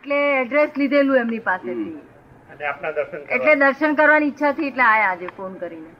[0.00, 1.96] એટલે એડ્રેસ લીધેલું એમની પાસેથી
[3.36, 5.90] એટલે દર્શન કરવાની ઈચ્છા થી એટલે આયા આજે ફોન કરીને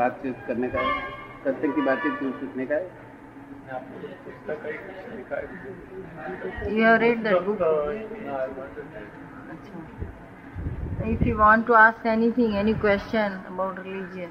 [0.00, 0.84] બાતચીત કરને કા
[1.44, 2.82] સત્સંગ કી બાતચીત પૂછને કા
[6.68, 7.62] You have read that book.
[11.04, 14.30] If you want to ask anything, any question about religion,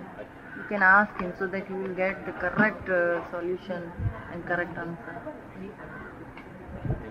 [0.58, 3.00] you can ask him so that you will get the correct uh,
[3.32, 3.92] solution
[4.32, 5.16] and correct answer.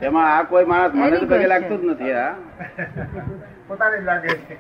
[0.03, 2.31] તેમાં આ કોઈ માણસ મને તો પગે લાગતું જ નથી આ
[3.69, 4.57] પોતાને જ લાગે છે.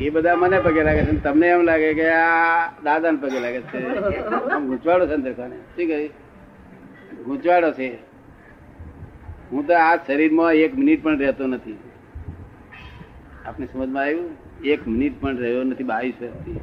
[0.00, 1.16] એ બધા મને પગે લાગે છે.
[1.20, 3.78] તમને એમ લાગે કે આ દાદા ને પગે લાગે છે.
[4.52, 5.56] આમ ગૂંચવાડો છે અંદર ખાને.
[5.56, 6.10] શું કહી?
[7.24, 7.98] ગૂંચવાડો છે.
[9.52, 11.78] હું તો આ શરીરમાં એક મિનિટ પણ રહેતો નથી.
[13.46, 14.30] આપને સમજમાં આવ્યું?
[14.64, 16.60] એક મિનિટ પણ રહ્યો નથી બાવીસ વર્ષથી.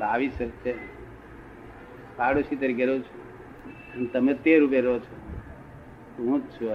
[0.00, 0.74] બાવીસ વર્ષ છે.
[2.16, 3.18] પાડોશી તરીકે રહું છું.
[3.94, 5.27] અને તમે તેર રૂપિયા રહો છો.
[6.18, 6.70] હું જ છું.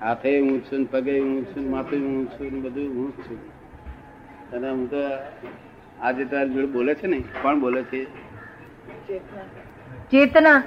[0.00, 3.40] હાથે હું છું પગે હું છું માથે હું છું બધું હું જ છું.
[4.54, 5.00] અને હું તો
[6.00, 8.00] આજે તારી જોડે બોલે છે ને કોણ બોલે છે?
[10.10, 10.58] ચેતના.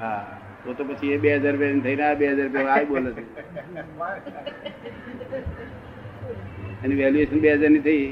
[0.00, 0.22] હા
[0.64, 3.22] તો તો પછી એ બે હજાર રૂપિયા થઈને આ બે હજાર રૂપિયા આ બોલે છે.
[6.84, 8.06] એની વેલ્યુએશન બે હજારની થઈ.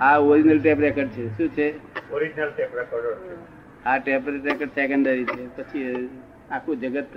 [0.00, 1.24] આ ઓરિજિનલ ટેપ રેકર્ડ છે.
[1.38, 1.68] શું છે?
[2.18, 3.06] ઓરિજિનલ ટેપ રેકોર્ડ
[3.86, 5.42] આ ટેપ રેકોર્ડ સેકન્ડરી છે.
[5.56, 5.86] પછી
[6.56, 7.14] આખું જગત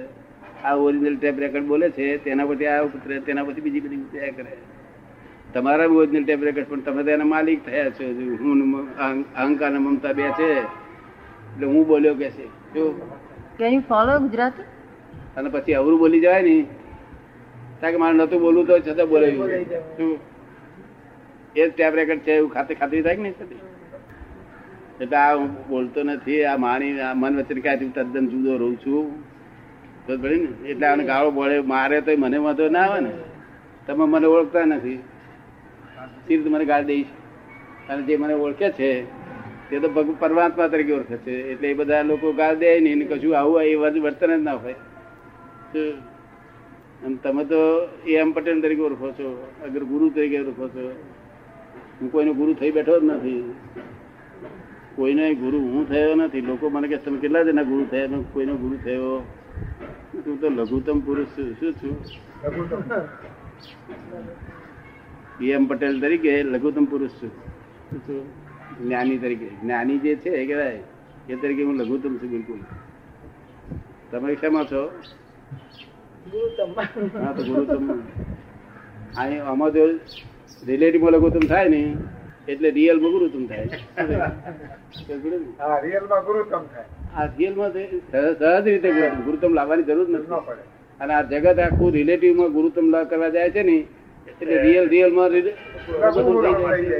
[0.65, 4.35] આ ઓરિજિનલ ટેપ રેકર્ડ બોલે છે તેના પરથી આ ઉતરે તેના પછી બીજી બધી ઉતર્યા
[4.37, 4.53] કરે.
[5.53, 8.05] તમારા ઓરિજિનલ ટેપ રેકર્ડ પણ તમે તેના માલિક થયા છો.
[8.41, 8.59] હું
[9.41, 10.49] અહંકાર અને મમતા બે છે.
[10.59, 12.45] એટલે હું બોલ્યો કે છે?
[12.75, 12.83] જો
[13.59, 14.67] કેન યુ ફોલો ગુજરાતી?
[15.37, 16.55] અને પછી અવરું બોલી જાય ને?
[17.81, 19.49] કારણ કે મારે નતું બોલવું તો છતાં બોલાવ્યું
[21.55, 23.61] એ જ ટેપ રેકર્ડ છે એવું ખાતે ખાતરી થાય કે નહીં થતી?
[25.01, 29.03] એટલે આ હું બોલતો નથી, આ માણી, આ મન વચ્ચે ક્યાંથી તદ્દન જુદો રહું છું?
[30.65, 33.11] એટલે આને ગાળો બોલે મારે તો મને વાંધો ના આવે ને.
[33.87, 34.97] તમે મને ઓળખતા નથી.
[36.27, 37.11] સી રીતે મને ગાળ દઈશ?
[37.89, 38.91] અને જે મને ઓળખે છે,
[39.69, 41.35] તે તો ભગવ પરમાત્મા તરીકે ઓળખે છે.
[41.51, 44.75] એટલે એ બધા લોકો ગાળ દે નહીં કશું આવું એ બધું વર્તન જ ના હોય.
[47.05, 47.59] અને તમે તો
[48.07, 49.27] એ એમ પટેલ તરીકે ઓળખો છો,
[49.65, 50.85] અગર ગુરુ તરીકે ઓળખો છો.
[52.01, 53.53] હું કોઈનો ગુરુ થઈ બેઠો જ નથી.
[54.95, 56.41] કોઈનો ગુરુ હું થયો નથી.
[56.41, 58.07] લોકો મને કે, તમે કેટલા જણા ગુરુ થયા?
[58.33, 59.09] કોઈનો ગુરુ થયો?
[60.25, 61.53] તું તો લઘુત્તમ પુરુષ છું.
[61.59, 61.95] શું છું?
[65.43, 67.31] એમ પટેલ તરીકે લઘુત્તમ પુરુષ છું.
[67.89, 68.21] શું છું?
[68.85, 69.49] જ્ઞાની તરીકે.
[69.61, 70.79] જ્ઞાની જે છે, એ કહેવાય
[71.29, 72.59] એ તરીકે હું લઘુત્તમ છું બિલકુલ.
[74.11, 74.81] તમે શેમાં છો?
[77.21, 77.99] હા, તો ગુરુત્તમ
[79.17, 79.85] અહીં આમાં જો
[80.67, 81.81] રિલેટિવમાં લઘુત્તમ થાય ને
[82.47, 82.69] એટલે
[83.47, 83.65] થાય
[85.07, 85.47] સમજ્યું ને?
[85.59, 85.77] હા
[86.67, 87.79] થાય આ રિયલમાં તો
[88.33, 88.89] સહજ રીતે
[89.19, 90.63] ગુરુત્તમ લાવવાની જરૂર નથી પડે
[90.99, 92.51] અને આ જગત આખું રિલેટિવમાં
[92.91, 93.77] લા કરવા જાય છે ને
[94.27, 94.89] એટલે રિયલ.
[96.71, 96.99] જાય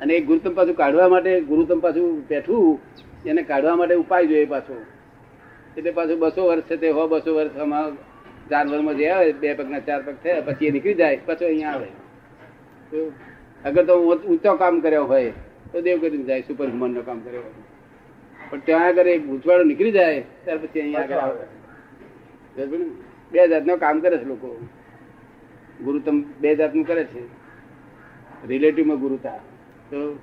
[0.00, 2.78] અને એ ગુરુત્તમ પાછું કાઢવા માટે ગુરુત્તમ પાછું બેઠું
[3.26, 4.74] એને કાઢવા માટે ઉપાય જોઈએ પાછો
[5.76, 7.98] એટલે પાછું બસો વર્ષ છે તે હો બસો વર્ષ આમાં
[8.50, 11.74] ચાર વર્ષમાં જે આવે બે પગના ચાર પગ થયા પછી એ નીકળી જાય પછી અહીંયા
[11.74, 11.88] આવે
[13.64, 15.32] અગર તો ઊંચ- કામ કર્યો હોય
[15.72, 17.50] તો દેવ કરીને જાય સુપર હ્યુમન નો કામ કર્યો હોય.
[18.50, 22.66] પણ ત્યાં આગળ એક ભૂતવાળો નીકળી જાય ત્યાર પછી અહીંયા આગળ આવે.
[23.32, 24.68] બે જાતનું કામ કરે છે લોકો.
[25.84, 27.26] ગુરુતમ બે જાતનું કરે છે.
[28.46, 29.36] રિલેટિવમાં ગુરુતા
[29.90, 30.18] તો.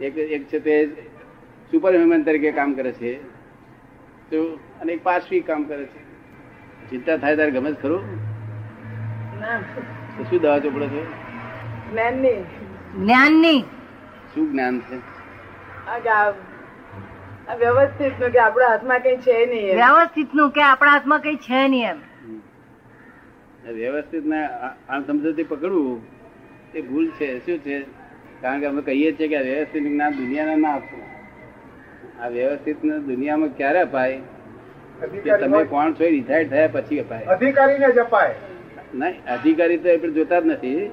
[0.00, 0.86] એક એક છે તે
[1.70, 3.22] સુપર હ્યુમન તરીકે કામ કરે છે.
[4.30, 6.06] તો અને એક પાર્શ્વિક કામ કરે છે.
[6.90, 8.00] ચિંતા થાય ત્યારે ગમે જ ખરું.
[10.30, 11.06] શું દવા ચોપડો છો?
[11.90, 13.60] જ્ઞાનની.
[14.34, 14.96] શું જ્ઞાન છે?
[17.58, 21.98] વ્યવસ્થિતનું કે આપણા હાથમાં કઈ છે નહીં વ્યવસ્થિતનું કે આપણા હાથમાં કઈ છે નહીં એમ.
[23.72, 24.46] વ્યવસ્થિત ને
[24.88, 26.02] અણસમજથી પકડવું
[26.74, 27.38] એ ભૂલ છે.
[27.46, 27.80] શું છે?
[28.40, 31.02] કારણ કે અમે કહીએ છીએ કે વ્યવસ્થિત જ્ઞાન દુનિયાને ના આપવું.
[32.22, 34.20] આ વ્યવસ્થિત દુનિયામાં ક્યારે અપાય?
[35.24, 37.24] કે તમે કોણ છો રિટાયર્ડ થયા પછી અપાય.
[37.24, 38.34] અધિકારીને જ અપાય.
[38.94, 40.90] નહીં અધિકારી તો એ જોતા જ નથી.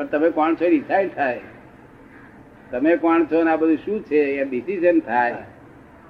[0.00, 0.68] પણ તમે કોણ છો?
[0.68, 1.40] ડિસાઈડ થાય.
[2.70, 4.16] તમે કોણ છો ને આ બધું શું છે?
[4.16, 5.32] એ ડિસિઝન થાય.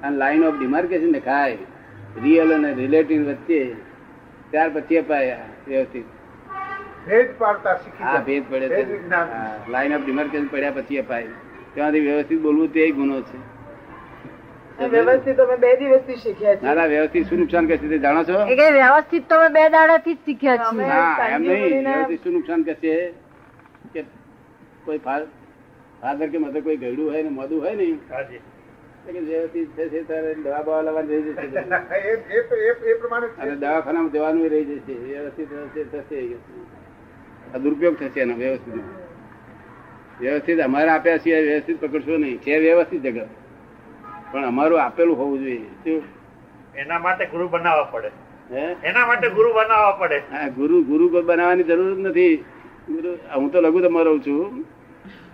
[0.03, 1.57] અને લાઈન ઓફ ડિમાર્કેશન દેખાય
[2.25, 3.61] રિયલ અને રિલેટિવ વચ્ચે.
[4.51, 5.37] ત્યાર પછી અપાય
[5.69, 6.05] વ્યવસ્થિત.
[7.07, 8.83] ભેદ પાડતા શીખી હા ભેદ પડે છે.
[9.71, 11.27] લાઈન ઓફ ડિમાર્કેશન પડ્યા પછી અપાય
[11.75, 13.39] ત્યાંથી વ્યવસ્થિત બોલવું તે ગુનો છે.
[14.93, 18.39] વ્યવસ્થિત અમે બે દિવસથી શીખ્યા ના ના વ્યવસ્થિત શું નુકસાન કરશે તે જાણો છો?
[18.79, 20.71] વ્યવસ્થિત તમે બે દાડાથી જ શીખ્યા છો
[21.33, 21.91] એમ નહીં.
[21.91, 22.95] વ્યવસ્થિત શું નુકસાન કરશે?
[23.93, 24.05] કે
[24.85, 27.93] કોઈ ફાધર કે મધર કોઈ ગયડું હોય ને મોદું હોય ને.
[33.55, 34.93] દવાખાનામાં જવાનું રહી જશે.
[34.93, 36.35] વ્યવસ્થિત થશે.
[37.59, 38.83] દુરુપયોગ થશે એનો વ્યવસ્થિત.
[40.21, 42.39] વ્યવસ્થિત અમારે આપ્યા સિવાય વ્યવસ્થિત પકડશો નહીં.
[42.39, 43.29] છે વ્યવસ્થિત જગત.
[44.33, 46.01] પણ અમારું આપેલું હોવું જોઈએ.
[46.75, 48.11] એના માટે ગુરુ બનાવવા પડે.
[48.83, 50.19] એના માટે ગુરુ બનાવવા પડે.
[50.19, 52.45] હા ગુરુ ગુરુ બનાવવાની જરૂર જ નથી.
[52.89, 54.65] હું તો લઘુત્તમમાં રહું છું.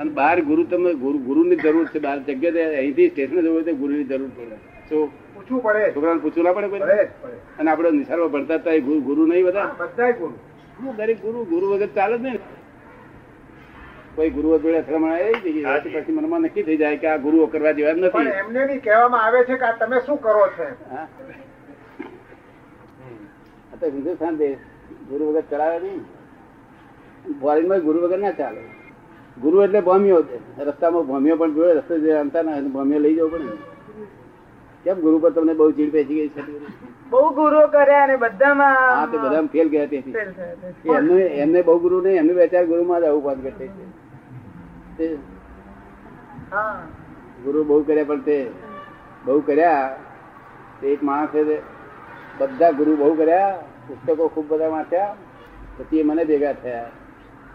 [0.01, 1.99] અને બહાર ગુરુ તમને ગુરુ ગુરુની જરૂર છે.
[1.99, 4.57] બહાર જગ્યાએ અહીંથી સ્ટેશને જવું હોય તો ગુરુની જરૂર પડે.
[4.89, 4.97] તો
[5.35, 5.93] પૂછવું પડે.
[5.97, 7.09] છોકરાને પૂછવું ના પડે
[7.59, 9.67] અને આપણે નિશાળમાં ભણતા હતા એ ગુરુ ગુરુ નહીં બધા?
[9.81, 10.35] બધા ગુરુ.
[10.81, 12.41] હું દરેક ગુરુ ગુરુ વગર ચાલે જ નહીં.
[14.17, 15.65] કોઈ ગુરુ જોડે અથડામણ આવી જઈએ.
[15.95, 18.81] પછી મનમાં નક્કી થઈ જાય કે આ ગુરુઓ કરવા જેવા એમ પણ નથી એમને બી
[18.81, 21.07] કહેવામાં આવે છે કે આ તમે શું કરો છો હા.
[23.87, 24.59] હિન્દુસ્તાન દેશ
[25.09, 26.05] ગુરુ વગર ચલાવે નહીં.
[27.41, 28.63] ફોરેનમાં ગુરુ વગર ના ચાલે.
[29.41, 30.39] ગુરુ એટલે ભોમિયો છે.
[30.65, 33.49] રસ્તામાં ભોમિયો પણ જોડે રસ્તે જે અંતર ના ભોમિયો લઈ જવો પડે
[34.85, 36.43] કેમ ગુરુ પર તમને બહુ ચીડ પેસી ગઈ છે?
[37.11, 40.15] બહુ ગુરુ કર્યા અને હા તો બધામાં બધા ફેલ ગયા તેથી.
[40.95, 43.71] એમને એમને બહુ ગુરુ નહીં એમને બે ચાર ગુરુમાં જ આવું પાસ કરતી
[44.99, 45.07] છે.
[47.45, 48.37] ગુરુ બહુ કર્યા પણ તે
[49.25, 49.97] બહુ કર્યા.
[50.81, 51.29] તે એક માણસ
[52.39, 53.59] બધા ગુરુ બહુ કર્યા
[53.89, 55.15] પુસ્તકો ખૂબ બધા વાંચ્યા
[55.79, 56.91] પછી એ મને ભેગા થયા.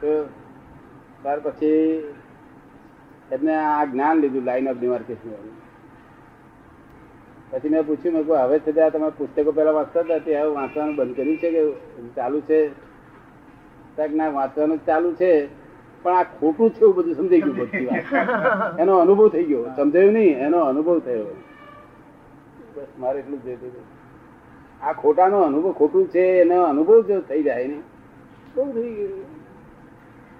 [0.02, 1.80] ત્યાર પછી
[3.32, 5.30] એમને આ જ્ઞાન લીધું લાઈન ઓફ ડિમાર્કેશન
[7.52, 11.16] પછી મેં પૂછ્યું, મેં હવે છતાં તમે પુસ્તકો પહેલા વાંચતા હતા, તે હવે વાંચવાનું બંધ
[11.16, 11.62] કર્યું છે કે
[12.16, 12.60] ચાલુ છે?
[14.14, 15.32] ના, વાંચવાનું ચાલુ છે,
[16.04, 17.88] પણ આ ખોટું છે એવું બધું સમજાઈ ગયું બધી
[18.82, 19.64] એનો અનુભવ થઈ ગયો.
[19.76, 21.30] સમજાયું નહીં, એનો અનુભવ થયો.
[22.76, 23.86] બસ, મારે એટલું જ જોઈતું
[24.82, 27.80] આ ખોટાનો અનુભવ, ખોટું છે એનો અનુભવ જો થઈ જાય ને
[28.56, 29.41] બહુ થઈ ગયું.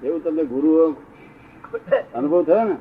[0.02, 0.70] એવું તમને ગુરુ
[2.14, 2.76] અનુભવ થયો ને?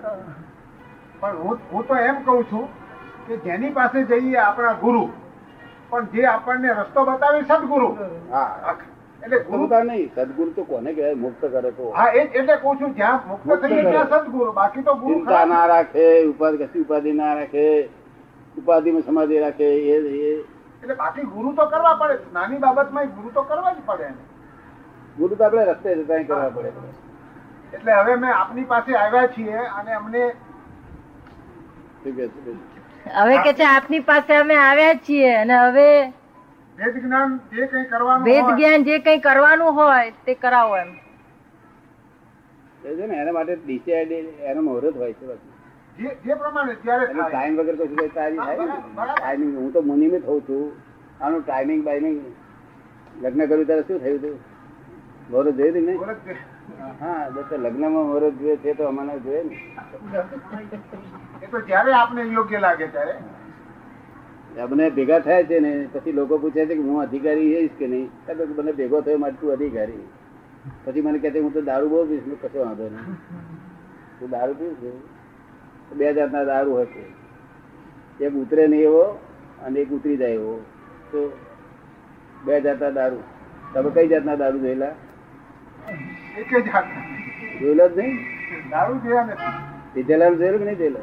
[1.21, 1.37] પણ
[1.71, 2.69] હું તો એમ કહું છું
[3.27, 5.03] કે જેની પાસે જઈએ આપણા ગુરુ
[5.91, 7.89] પણ જે આપણને રસ્તો બતાવે સદગુરુ.
[8.31, 8.77] હા.
[9.23, 11.17] એટલે ગુરુ નહીં સદગુરુ તો કોને કહેવાય?
[11.17, 11.91] મુક્ત કરે તો.
[11.93, 13.83] હા એ એટલે કહું છું જ્યાં મુક્ત થઈએ.
[13.85, 17.67] ત્યાં સદગુરુ બાકી તો ગુરુ ચિંતા ના રાખે ઉપાધિ કશી ઉપાધિ ના રાખે
[18.57, 20.33] ઉપાધિમાં સમાધિ રાખે એ એ
[20.83, 24.09] એટલે બાકી ગુરુ તો કરવા પડે નાની બાબતમાં ગુરુ તો કરવા જ પડે
[25.17, 26.71] ગુરુ તો આપણે રસ્તે જતા કરવા પડે.
[27.73, 30.25] એટલે હવે મેં આપની પાસે આવ્યા છીએ અને અમને?
[33.17, 35.87] હવે કે છે આપની પાસે અમે આવ્યા છીએ અને હવે
[36.79, 40.91] વેદ જ્ઞાન જે કઈ કરવાનું વેદ જ્ઞાન જે કઈ કરવાનું હોય તે કરાવો એમ.
[42.85, 44.13] ને એના માટે ડિસાઇડ
[44.51, 45.41] એનો મુહૂર્ત હોય છે બસ.
[45.99, 48.65] જે જે પ્રમાણે જ્યારે ટાઈમ વગર કશું કઈ તારી થાય
[49.17, 50.65] ટાઈમિંગ હું તો મુનિમિત હોઉં છું.
[51.21, 52.19] આનું ટાઈમિંગ બાઈમિંગ
[53.23, 54.37] લગ્ન કર્યું ત્યારે શું થયું હતું?
[55.29, 56.37] મુહૂર્ત જોયું હતું ને
[57.01, 59.59] હા તો લગ્નમાં મુહૂર્ત જોઈએ છે તો અમારે જોઈએ ને.
[61.43, 63.15] એ તો જ્યારે આપને યોગ્ય લાગે ત્યારે.
[64.63, 68.11] અમને ભેગા થાય છે ને પછી લોકો પૂછે છે કે હું અધિકારી હોઈશ કે નહીં?
[68.27, 70.09] તો મને ભેગો થયો માટે તું અધિકારી.
[70.85, 73.17] પછી મને કહે છે હું તો દારૂ બહુ પીશ કશો વાંધો નહીં.
[74.21, 74.91] તું દારૂ પીશ છે.
[75.97, 77.05] બે જાતના દારૂ હશે.
[78.25, 79.19] એક ઉતરે નહીં એવો
[79.67, 80.65] અને એક ઉતરી જાય એવો.
[81.13, 81.39] તો
[82.45, 83.23] બે જાતના દારૂ.
[83.75, 84.93] તમે કઈ જાતના દારૂ જોયેલા?
[86.39, 86.85] એક જ હાથ
[87.61, 88.17] જોયેલા જ નહીં?
[88.71, 89.71] દારૂ જોયા નથી.
[89.95, 91.01] પીધેલા જોયેલું કે નહીં જોયેલા?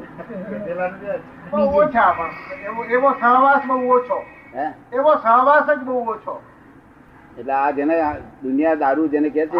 [1.62, 2.30] ઓછા પણ.
[2.64, 4.22] એવો એવો સહવાસ બહુ ઓછો.
[4.54, 4.66] હે?
[4.92, 6.42] એવો સહવાસ જ બહુ ઓછો.
[7.38, 8.02] એટલે આ જેને
[8.42, 9.56] દુનિયા દારૂ જેને કે છે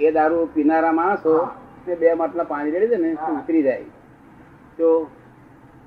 [0.00, 1.50] એ- દારૂ પીનારા માણસો
[1.86, 3.82] તે બે માટલા પાણી રેડી દે ને ઉતરી જાય.
[4.78, 5.10] તો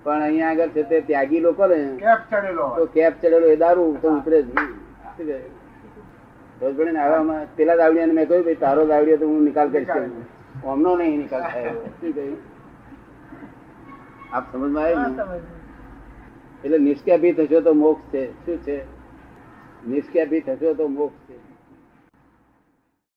[0.04, 3.98] પણ અહીંયા આગળ છે તે ત્યાગી લોકો ને કેપ ચડેલો તો કેપ ચડેલો એ દારૂ
[4.02, 5.63] તો ઉતરે જ નહીં.
[6.64, 9.88] હવે આમાં પેલા દાવડિયાને મેં કહ્યું ભાઈ તારો દાવડિયો તો હું નિકાલ કરીશ.
[10.68, 11.70] અમનો નહીં નિકાલ થાય.
[11.70, 12.38] શું કહ્યું?
[14.34, 15.42] આપ સમજમાં આવ્યું.
[16.64, 18.46] એટલે નિષ્કેપી થશો તો મોક્ષ છે.
[18.46, 18.78] શું છે?
[19.88, 21.43] નિષ્કેપી થશો તો મોક્ષ છે.